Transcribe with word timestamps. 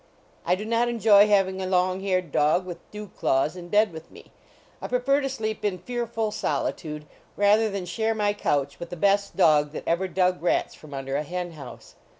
I 0.47 0.55
do 0.55 0.65
not 0.65 0.89
enjoy 0.89 1.27
having 1.27 1.61
a 1.61 1.67
long 1.67 1.99
haired 2.01 2.31
dog 2.31 2.65
with 2.65 2.79
dew 2.89 3.11
claws, 3.15 3.55
in 3.55 3.67
bed 3.69 3.93
with 3.93 4.09
me. 4.09 4.31
I 4.81 4.87
prefer 4.87 5.21
to 5.21 5.29
sleep 5.29 5.63
in 5.63 5.77
"fearful 5.77 6.31
solitude," 6.31 7.05
rather 7.37 7.69
than 7.69 7.85
share 7.85 8.15
my 8.15 8.33
couch 8.33 8.79
with 8.79 8.89
the 8.89 8.97
best 8.97 9.35
dog 9.37 9.73
that 9.73 9.83
ever 9.85 10.07
dug 10.07 10.41
rats 10.41 10.73
from 10.73 10.95
under 10.95 11.17
a 11.17 11.21
hen 11.23 11.51
house. 11.51 11.93